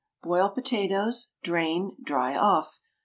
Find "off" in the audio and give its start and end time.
2.35-2.79